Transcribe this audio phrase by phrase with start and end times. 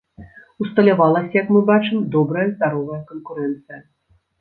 [0.63, 3.83] Усталявалася, як мы бачым, добрая здаровая канкурэнцыя.